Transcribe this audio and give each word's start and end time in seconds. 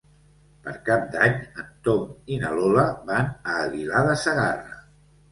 Per 0.67 0.71
Cap 0.85 1.01
d'Any 1.15 1.35
en 1.63 1.67
Tom 1.87 2.31
i 2.35 2.39
na 2.43 2.53
Lola 2.59 2.85
van 3.09 3.29
a 3.51 3.59
Aguilar 3.65 4.01
de 4.07 4.15
Segarra. 4.23 4.75